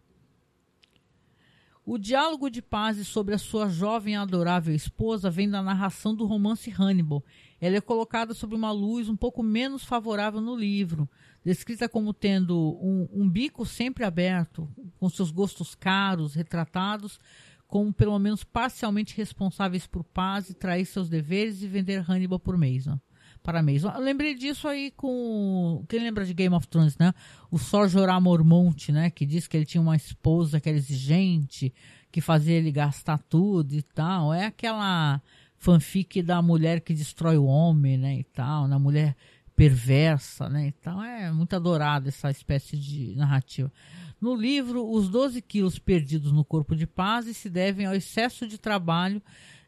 [1.85, 6.27] O diálogo de Paz sobre a sua jovem e adorável esposa vem da narração do
[6.27, 7.25] romance Hannibal.
[7.61, 11.11] Ela é colocada sob uma luz um pouco menos favorável no livro,
[11.45, 14.69] descrita como tendo um, um bico sempre aberto,
[15.01, 17.19] com seus gostos caros, retratados
[17.67, 22.57] como pelo menos parcialmente responsáveis por Paz e trair seus deveres e vender Hannibal por
[22.57, 23.01] Mason
[23.43, 23.91] para Mason.
[23.91, 25.85] Eu lembrei disso aí com.
[25.89, 27.13] Quem lembra de Game of Thrones, né?
[27.51, 29.11] O Sor Jorah Mormont, né?
[29.11, 31.73] Que disse que ele tinha uma esposa que era exigente,
[32.11, 34.33] que fazia ele gastar tudo e tal.
[34.33, 35.21] É aquela
[35.57, 38.19] fanfic da mulher que destrói o homem, né?
[38.19, 39.17] E tal, na mulher
[39.61, 40.67] perversa, né?
[40.69, 43.71] Então é muito adorada essa espécie de narrativa.
[44.19, 48.57] No livro, os 12 quilos perdidos no corpo de paz se devem ao excesso de
[48.57, 49.23] trabalho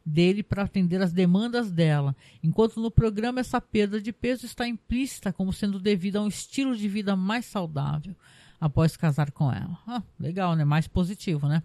[0.05, 5.33] dele para atender às demandas dela, enquanto no programa essa perda de peso está implícita
[5.33, 8.15] como sendo devida a um estilo de vida mais saudável
[8.61, 9.79] após casar com ela.
[9.87, 10.65] Ah, legal, né?
[10.65, 11.63] Mais positivo, né?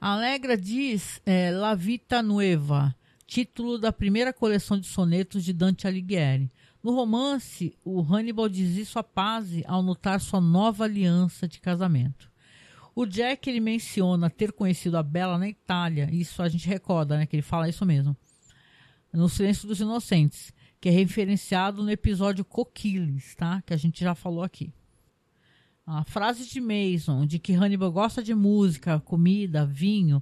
[0.00, 2.94] Alegra diz é, La Vita Nueva,
[3.26, 6.50] título da primeira coleção de sonetos de Dante Alighieri.
[6.82, 12.30] No romance, o Hannibal diz isso a Paz ao notar sua nova aliança de casamento.
[12.98, 16.08] O Jack ele menciona ter conhecido a Bela na Itália.
[16.12, 17.26] Isso a gente recorda, né?
[17.26, 18.16] Que ele fala isso mesmo.
[19.12, 23.62] No Silêncio dos Inocentes, que é referenciado no episódio Coquiles, tá?
[23.64, 24.72] Que a gente já falou aqui.
[25.86, 30.20] A frase de Mason de que Hannibal gosta de música, comida, vinho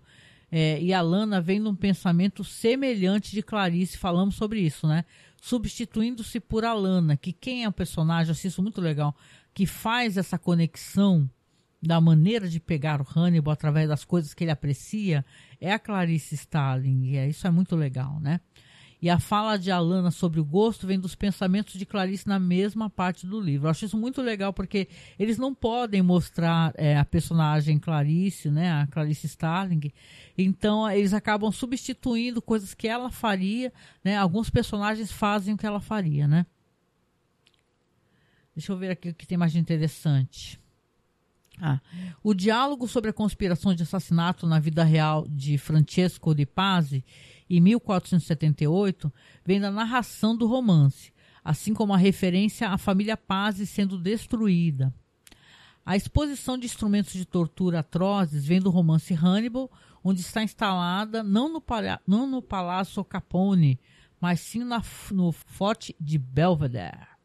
[0.52, 3.96] é, e a Lana vem de um pensamento semelhante de Clarice.
[3.96, 5.06] Falamos sobre isso, né?
[5.40, 9.16] Substituindo-se por Alana, que quem é o personagem, assisto muito legal,
[9.54, 11.26] que faz essa conexão
[11.86, 15.24] da maneira de pegar o Hannibal através das coisas que ele aprecia
[15.60, 17.04] é a Clarice Starling.
[17.04, 18.40] E é, isso é muito legal, né?
[19.00, 22.88] E a fala de Alana sobre o gosto vem dos pensamentos de Clarice na mesma
[22.88, 23.66] parte do livro.
[23.66, 28.72] Eu acho isso muito legal porque eles não podem mostrar é, a personagem Clarice, né,
[28.72, 29.92] a Clarice Starling.
[30.36, 33.72] Então eles acabam substituindo coisas que ela faria,
[34.02, 34.16] né?
[34.16, 36.46] Alguns personagens fazem o que ela faria, né?
[38.54, 40.58] Deixa eu ver aqui o que tem mais de interessante.
[41.60, 41.80] Ah,
[42.22, 47.04] o diálogo sobre a conspiração de assassinato na vida real de Francesco de Pazzi,
[47.48, 49.12] em 1478,
[49.44, 54.92] vem da narração do romance, assim como a referência à família Pazzi sendo destruída.
[55.84, 59.70] A exposição de instrumentos de tortura atrozes vem do romance Hannibal,
[60.02, 61.62] onde está instalada não no,
[62.06, 63.78] não no Palácio Capone,
[64.20, 67.15] mas sim na, no Forte de Belvedere.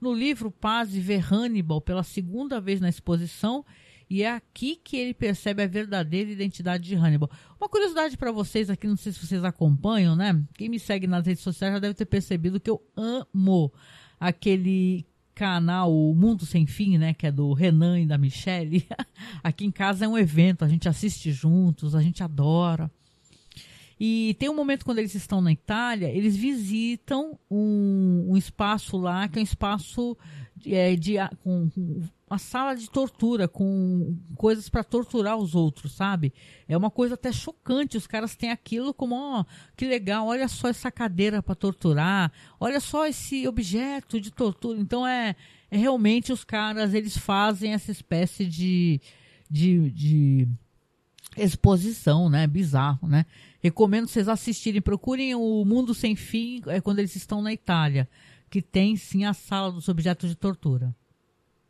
[0.00, 3.64] No livro, Paz vê Hannibal pela segunda vez na exposição
[4.08, 7.30] e é aqui que ele percebe a verdadeira identidade de Hannibal.
[7.60, 10.42] Uma curiosidade para vocês aqui, não sei se vocês acompanham, né?
[10.54, 13.72] Quem me segue nas redes sociais já deve ter percebido que eu amo
[14.18, 18.86] aquele canal o Mundo Sem Fim, né, que é do Renan e da Michelle.
[19.42, 22.90] Aqui em casa é um evento, a gente assiste juntos, a gente adora.
[24.02, 29.28] E tem um momento quando eles estão na Itália, eles visitam um, um espaço lá,
[29.28, 30.16] que é um espaço
[30.56, 31.68] de, é, de com,
[32.26, 36.32] uma sala de tortura, com coisas para torturar os outros, sabe?
[36.66, 37.98] É uma coisa até chocante.
[37.98, 39.44] Os caras têm aquilo como, ó,
[39.76, 44.80] que legal, olha só essa cadeira para torturar, olha só esse objeto de tortura.
[44.80, 45.36] Então é,
[45.70, 48.98] é realmente os caras, eles fazem essa espécie de,
[49.50, 50.48] de, de
[51.36, 52.46] exposição, né?
[52.46, 53.26] Bizarro, né?
[53.60, 54.80] Recomendo vocês assistirem.
[54.80, 58.08] Procurem o Mundo Sem Fim é quando eles estão na Itália,
[58.48, 60.94] que tem sim a sala dos objetos de tortura.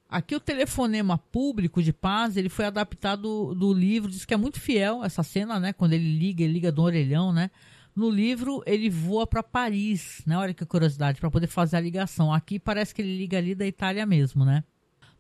[0.09, 4.61] Aqui o telefonema público de paz, ele foi adaptado do livro, diz que é muito
[4.61, 5.73] fiel essa cena, né?
[5.73, 7.51] Quando ele liga, ele liga do orelhão, né?
[7.95, 10.37] No livro ele voa para Paris, né?
[10.37, 12.33] Olha que curiosidade, para poder fazer a ligação.
[12.33, 14.65] Aqui parece que ele liga ali da Itália mesmo, né?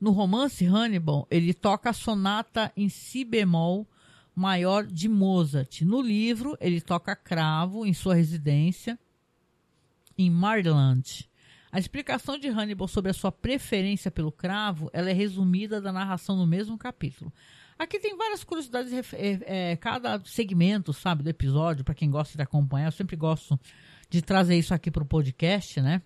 [0.00, 3.86] No romance Hannibal, ele toca a sonata em si bemol
[4.34, 5.82] maior de Mozart.
[5.82, 8.98] No livro, ele toca cravo em sua residência
[10.16, 11.28] em Maryland.
[11.72, 16.36] A explicação de Hannibal sobre a sua preferência pelo cravo ela é resumida da narração
[16.36, 17.32] no mesmo capítulo.
[17.78, 22.42] Aqui tem várias curiosidades, é, é, cada segmento, sabe, do episódio, para quem gosta de
[22.42, 22.88] acompanhar.
[22.88, 23.58] Eu sempre gosto
[24.10, 26.02] de trazer isso aqui para o podcast, né?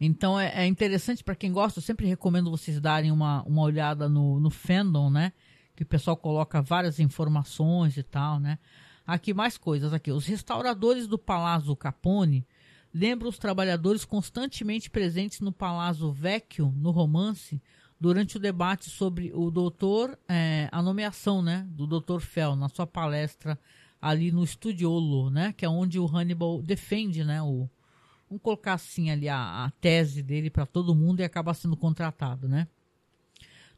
[0.00, 1.78] Então é, é interessante para quem gosta.
[1.78, 5.32] Eu sempre recomendo vocês darem uma, uma olhada no, no fandom, né?
[5.74, 8.58] Que o pessoal coloca várias informações e tal, né?
[9.06, 10.10] Aqui mais coisas aqui.
[10.10, 12.46] Os restauradores do Palazzo Capone
[12.92, 17.60] lembram os trabalhadores constantemente presentes no Palazzo Vecchio, no romance,
[18.00, 22.86] durante o debate sobre o doutor, é, a nomeação, né, do doutor Fell na sua
[22.86, 23.58] palestra
[24.00, 27.68] ali no Studiolo, né, que é onde o Hannibal defende, né, o,
[28.28, 32.48] vamos colocar assim ali a, a tese dele para todo mundo e acaba sendo contratado,
[32.48, 32.68] né?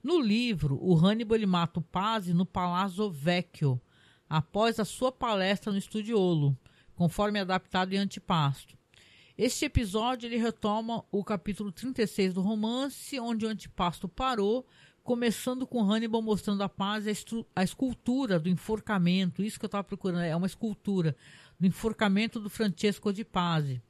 [0.06, 3.80] No livro, o Hannibal ele mata o Pazzi no Palazzo Vecchio,
[4.30, 6.56] após a sua palestra no Studiolo,
[6.94, 8.78] conforme adaptado em Antipasto.
[9.36, 14.64] Este episódio ele retoma o capítulo 36 do romance, onde o Antipasto parou,
[15.02, 17.04] começando com Hannibal mostrando a paz
[17.56, 21.16] a, escultura do enforcamento, isso que eu estava procurando, é uma escultura
[21.58, 23.82] do enforcamento do Francesco de Pazzi.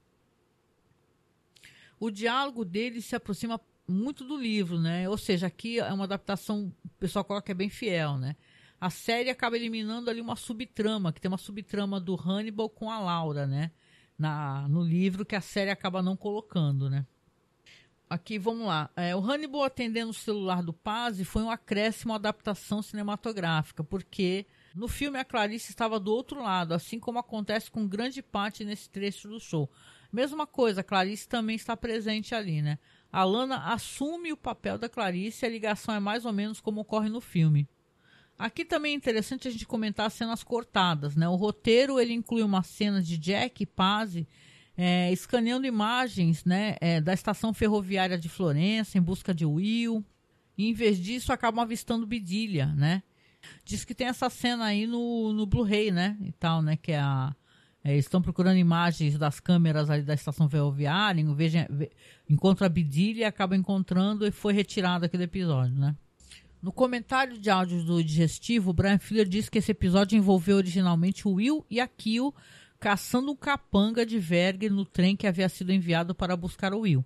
[2.00, 5.08] O diálogo dele se aproxima muito do livro, né?
[5.08, 8.36] Ou seja, aqui é uma adaptação, o pessoal coloca que é bem fiel, né?
[8.80, 12.98] A série acaba eliminando ali uma subtrama, que tem uma subtrama do Hannibal com a
[12.98, 13.70] Laura, né?
[14.18, 17.06] Na, no livro que a série acaba não colocando, né?
[18.08, 18.88] Aqui, vamos lá.
[18.94, 24.46] É, o Hannibal atendendo o celular do Paz foi um acréscimo à adaptação cinematográfica, porque
[24.74, 28.88] no filme a Clarice estava do outro lado, assim como acontece com grande parte nesse
[28.88, 29.68] trecho do show.
[30.12, 32.78] Mesma coisa, a Clarice também está presente ali, né?
[33.12, 36.80] A Lana assume o papel da Clarice e a ligação é mais ou menos como
[36.80, 37.68] ocorre no filme.
[38.38, 41.26] Aqui também é interessante a gente comentar as cenas cortadas, né?
[41.26, 44.14] O roteiro ele inclui uma cena de Jack e Paz
[44.76, 50.04] é, escaneando imagens, né, é, da estação ferroviária de Florença em busca de Will.
[50.58, 53.02] E em vez disso acabam avistando Bidilha, né?
[53.64, 56.16] Diz que tem essa cena aí no, no Blu-ray, né?
[56.20, 56.76] E tal, né?
[56.76, 57.34] Que é a
[57.86, 61.68] é, estão procurando imagens das câmeras ali da estação ferroviária, veja,
[62.28, 65.94] encontra a Bidilha e acaba encontrando e foi retirado aquele episódio, né?
[66.60, 71.28] No comentário de áudios do Digestivo, o Brian Fuller disse que esse episódio envolveu originalmente
[71.28, 72.34] o Will e a Kill
[72.80, 77.04] caçando um capanga de Verger no trem que havia sido enviado para buscar o Will.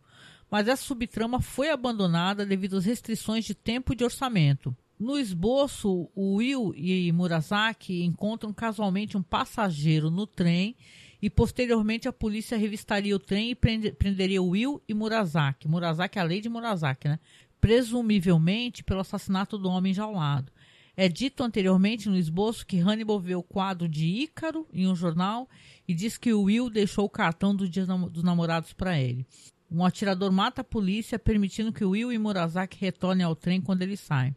[0.50, 4.74] Mas essa subtrama foi abandonada devido às restrições de tempo e de orçamento.
[5.00, 10.76] No esboço, Will e Murasaki encontram casualmente um passageiro no trem
[11.22, 15.66] e posteriormente a polícia revistaria o trem e prenderia Will e Murasaki.
[15.66, 17.18] Murasaki é a lei de Murasaki, né?
[17.58, 20.52] Presumivelmente pelo assassinato do homem enjaulado.
[20.94, 25.48] É dito anteriormente no esboço que Hannibal vê o quadro de Ícaro em um jornal
[25.88, 29.26] e diz que Will deixou o cartão do dia dos namorados para ele.
[29.70, 34.00] Um atirador mata a polícia, permitindo que Will e Murasaki retornem ao trem quando eles
[34.00, 34.36] saem.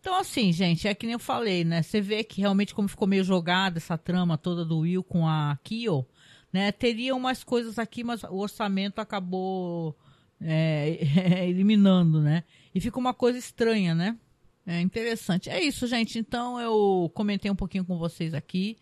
[0.00, 1.82] Então, assim, gente, é que nem eu falei, né?
[1.82, 5.58] Você vê que realmente como ficou meio jogada essa trama toda do Will com a
[5.62, 6.06] Kyo,
[6.50, 6.72] né?
[6.72, 9.94] Teria umas coisas aqui, mas o orçamento acabou
[10.40, 10.98] é,
[11.46, 12.44] eliminando, né?
[12.74, 14.16] E fica uma coisa estranha, né?
[14.66, 15.50] É interessante.
[15.50, 16.18] É isso, gente.
[16.18, 18.78] Então, eu comentei um pouquinho com vocês aqui,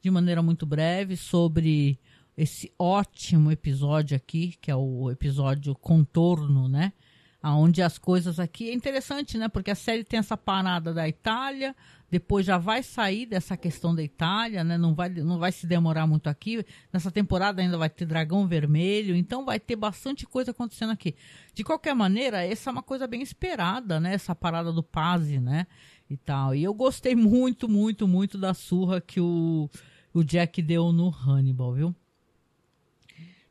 [0.00, 1.98] de maneira muito breve, sobre
[2.36, 6.92] esse ótimo episódio aqui, que é o episódio Contorno, né?
[7.42, 9.48] Aonde as coisas aqui é interessante, né?
[9.48, 11.74] Porque a série tem essa parada da Itália,
[12.10, 14.76] depois já vai sair dessa questão da Itália, né?
[14.76, 16.64] Não vai, não vai se demorar muito aqui.
[16.92, 21.14] Nessa temporada ainda vai ter Dragão Vermelho, então vai ter bastante coisa acontecendo aqui.
[21.54, 24.14] De qualquer maneira, essa é uma coisa bem esperada, né?
[24.14, 25.66] Essa parada do Paz, né?
[26.10, 26.54] E tal.
[26.54, 29.70] E eu gostei muito, muito, muito da surra que o,
[30.12, 31.94] o Jack deu no Hannibal, viu?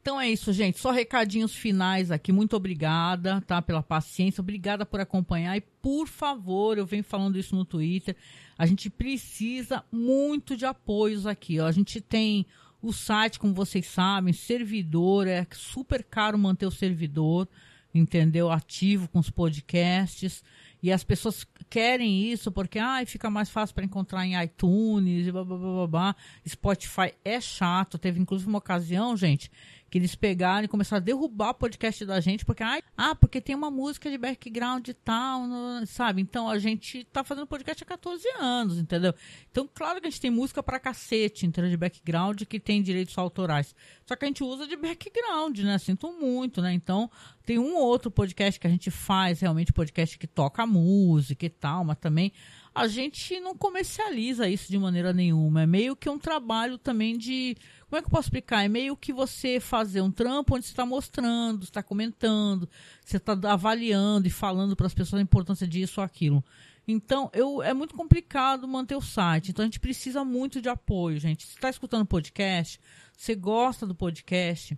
[0.01, 0.79] Então é isso, gente.
[0.79, 2.31] Só recadinhos finais aqui.
[2.31, 3.61] Muito obrigada, tá?
[3.61, 4.41] Pela paciência.
[4.41, 5.57] Obrigada por acompanhar.
[5.57, 8.15] E, por favor, eu venho falando isso no Twitter.
[8.57, 11.59] A gente precisa muito de apoios aqui.
[11.59, 11.67] Ó.
[11.67, 12.45] A gente tem
[12.81, 15.27] o site, como vocês sabem, servidor.
[15.27, 17.47] É super caro manter o servidor,
[17.93, 18.49] entendeu?
[18.49, 20.43] Ativo com os podcasts.
[20.81, 25.31] E as pessoas querem isso porque ah, fica mais fácil para encontrar em iTunes e
[25.31, 26.15] blá, blá, blá, blá.
[26.47, 27.97] Spotify é chato.
[27.97, 29.51] Teve inclusive uma ocasião, gente,
[29.89, 33.41] que eles pegaram e começaram a derrubar o podcast da gente, porque, ai, ah, porque
[33.41, 35.41] tem uma música de background e tal,
[35.87, 36.21] sabe?
[36.21, 39.13] Então a gente tá fazendo podcast há 14 anos, entendeu?
[39.51, 41.69] Então, claro que a gente tem música pra cacete, entendeu?
[41.71, 43.75] De background que tem direitos autorais.
[44.05, 45.77] Só que a gente usa de background, né?
[45.77, 46.73] Sinto muito, né?
[46.73, 47.09] Então,
[47.45, 51.83] tem um outro podcast que a gente faz, realmente podcast que toca música e tal,
[51.83, 52.31] mas também
[52.73, 55.63] a gente não comercializa isso de maneira nenhuma.
[55.63, 57.55] É meio que um trabalho também de
[57.89, 58.63] como é que eu posso explicar?
[58.63, 62.69] É meio que você fazer um trampo onde você está mostrando, está comentando,
[63.03, 66.43] você está avaliando e falando para as pessoas a importância disso ou aquilo.
[66.87, 69.51] Então, eu, é muito complicado manter o site.
[69.51, 71.45] Então, a gente precisa muito de apoio, gente.
[71.45, 72.79] Se está escutando podcast,
[73.15, 74.77] você gosta do podcast,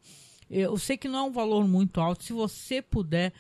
[0.49, 2.23] eu sei que não é um valor muito alto.
[2.23, 3.31] Se você puder,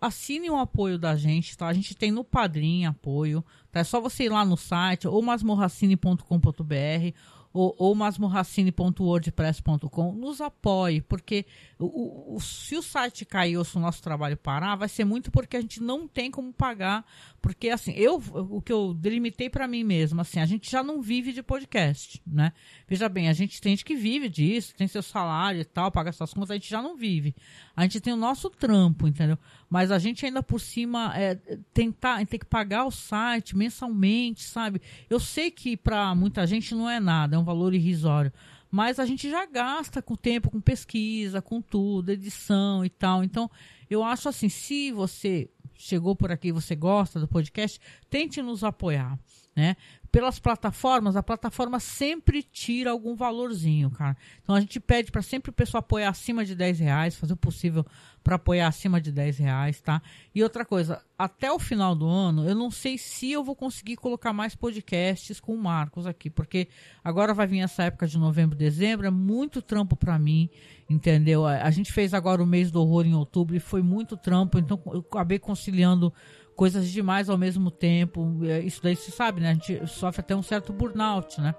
[0.00, 1.68] assine o apoio da gente, tá?
[1.68, 3.78] A gente tem no Padrim apoio, tá?
[3.80, 7.14] É só você ir lá no site, ou masmorracine.com.br,
[7.52, 11.46] ou, ou masmorracine.wordpress.com, nos apoie, porque
[11.78, 15.30] o, o, se o site cair ou se o nosso trabalho parar, vai ser muito
[15.30, 17.04] porque a gente não tem como pagar,
[17.40, 21.00] porque assim, eu o que eu delimitei para mim mesmo, assim, a gente já não
[21.00, 22.52] vive de podcast, né?
[22.86, 26.12] Veja bem, a gente tem gente que vive disso, tem seu salário e tal, paga
[26.12, 27.34] suas contas, a gente já não vive.
[27.78, 29.38] A gente tem o nosso trampo, entendeu?
[29.70, 31.36] Mas a gente ainda por cima é,
[31.72, 34.82] tentar, tem que pagar o site mensalmente, sabe?
[35.08, 38.32] Eu sei que para muita gente não é nada, é um valor irrisório.
[38.68, 43.22] Mas a gente já gasta com tempo, com pesquisa, com tudo, edição e tal.
[43.22, 43.48] Então,
[43.88, 48.64] eu acho assim, se você chegou por aqui e você gosta do podcast, tente nos
[48.64, 49.16] apoiar,
[49.54, 49.76] né?
[50.10, 54.16] Pelas plataformas, a plataforma sempre tira algum valorzinho, cara.
[54.42, 57.36] Então a gente pede para sempre o pessoal apoiar acima de 10 reais, fazer o
[57.36, 57.84] possível
[58.28, 60.02] para apoiar acima de 10 reais, tá?
[60.34, 63.96] E outra coisa, até o final do ano, eu não sei se eu vou conseguir
[63.96, 66.68] colocar mais podcasts com o Marcos aqui, porque
[67.02, 70.50] agora vai vir essa época de novembro, dezembro, é muito trampo para mim,
[70.90, 71.46] entendeu?
[71.46, 74.78] A, gente fez agora o mês do horror em outubro e foi muito trampo, então
[74.86, 76.12] eu acabei conciliando
[76.58, 78.40] coisas demais ao mesmo tempo.
[78.42, 79.50] É, isso daí se sabe, né?
[79.50, 81.54] A gente sofre até um certo burnout, né?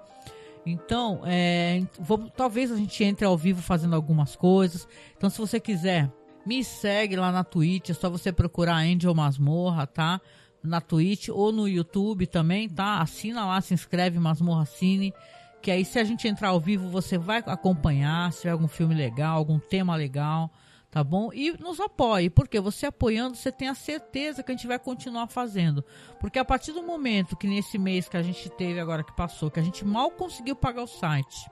[0.66, 4.86] Então, é, vamos, talvez a gente entre ao vivo fazendo algumas coisas.
[5.16, 6.12] Então, se você quiser
[6.44, 10.20] me segue lá na Twitch, é só você procurar Angel Masmorra, tá?
[10.62, 13.00] Na Twitch ou no YouTube também, tá?
[13.00, 15.14] Assina lá, se inscreve Masmorra Cine.
[15.62, 18.30] Que aí, se a gente entrar ao vivo, você vai acompanhar.
[18.34, 20.50] Se tiver algum filme legal, algum tema legal,
[20.90, 21.32] tá bom?
[21.32, 25.28] E nos apoie, porque você apoiando, você tem a certeza que a gente vai continuar
[25.28, 25.84] fazendo.
[26.18, 29.50] Porque a partir do momento que nesse mês que a gente teve agora que passou,
[29.50, 31.48] que a gente mal conseguiu pagar o site.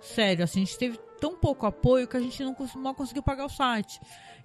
[0.00, 3.46] Sério, assim, a gente teve tão pouco apoio que a gente não mal conseguiu pagar
[3.46, 4.00] o site.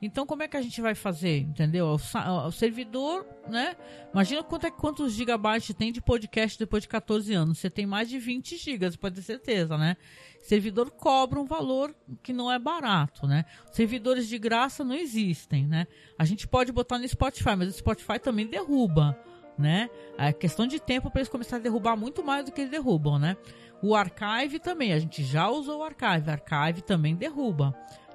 [0.05, 1.39] Então, como é que a gente vai fazer?
[1.39, 1.87] Entendeu?
[1.87, 3.75] O, o servidor, né?
[4.11, 7.57] Imagina quanto é, quantos gigabytes tem de podcast depois de 14 anos.
[7.57, 9.95] Você tem mais de 20 gigas, pode ter certeza, né?
[10.43, 13.45] servidor cobra um valor que não é barato, né?
[13.71, 15.87] Servidores de graça não existem, né?
[16.19, 19.17] A gente pode botar no Spotify, mas o Spotify também derruba,
[19.57, 19.89] né?
[20.17, 23.17] É questão de tempo para eles começarem a derrubar muito mais do que eles derrubam,
[23.17, 23.37] né?
[23.81, 27.73] O Archive também, a gente já usou o Archive, Archive também derruba.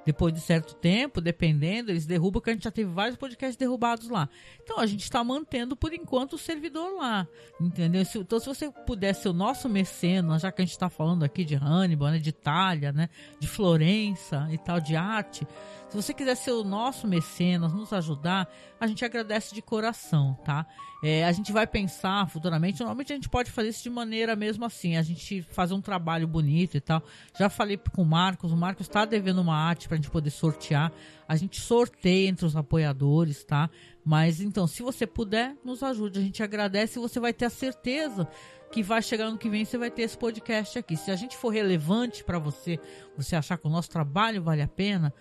[0.09, 4.09] Depois de certo tempo, dependendo, eles derrubam, que a gente já teve vários podcasts derrubados
[4.09, 4.27] lá.
[4.63, 7.27] Então a gente está mantendo por enquanto o servidor lá,
[7.61, 8.01] entendeu?
[8.15, 11.45] Então se você puder ser o nosso mecenas, já que a gente está falando aqui
[11.45, 13.07] de Hannibal, né, de Itália, né,
[13.39, 15.47] de Florença e tal, de arte,
[15.89, 18.47] se você quiser ser o nosso mecenas, nos ajudar,
[18.79, 20.65] a gente agradece de coração, tá?
[21.01, 24.65] É, a gente vai pensar futuramente, normalmente a gente pode fazer isso de maneira mesmo
[24.65, 27.01] assim, a gente fazer um trabalho bonito e tal.
[27.37, 30.29] Já falei com o Marcos, o Marcos está devendo uma arte para a gente poder
[30.29, 30.91] sortear.
[31.27, 33.69] A gente sorteia entre os apoiadores, tá?
[34.05, 36.19] Mas então, se você puder, nos ajude.
[36.19, 38.27] A gente agradece e você vai ter a certeza
[38.71, 40.95] que vai chegar ano que vem você vai ter esse podcast aqui.
[40.95, 42.79] Se a gente for relevante para você,
[43.17, 45.13] você achar que o nosso trabalho vale a pena,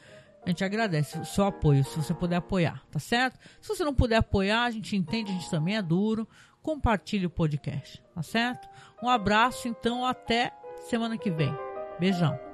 [0.49, 3.39] a gente agradece o seu apoio, se você puder apoiar, tá certo?
[3.61, 6.27] Se você não puder apoiar, a gente entende, a gente também é duro.
[6.63, 8.67] Compartilhe o podcast, tá certo?
[9.03, 10.55] Um abraço, então, até
[10.89, 11.55] semana que vem.
[12.01, 12.48] Beijão.